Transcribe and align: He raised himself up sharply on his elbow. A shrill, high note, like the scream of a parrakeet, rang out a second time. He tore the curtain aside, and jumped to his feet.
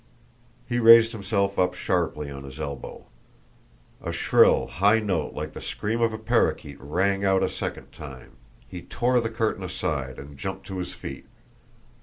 He 0.67 0.79
raised 0.79 1.11
himself 1.11 1.59
up 1.59 1.75
sharply 1.75 2.31
on 2.31 2.43
his 2.43 2.59
elbow. 2.59 3.05
A 4.01 4.11
shrill, 4.11 4.65
high 4.65 4.97
note, 4.97 5.35
like 5.35 5.53
the 5.53 5.61
scream 5.61 6.01
of 6.01 6.11
a 6.11 6.17
parrakeet, 6.17 6.81
rang 6.81 7.23
out 7.23 7.43
a 7.43 7.47
second 7.51 7.91
time. 7.91 8.31
He 8.67 8.81
tore 8.81 9.21
the 9.21 9.29
curtain 9.29 9.63
aside, 9.63 10.17
and 10.17 10.39
jumped 10.39 10.65
to 10.69 10.79
his 10.79 10.95
feet. 10.95 11.27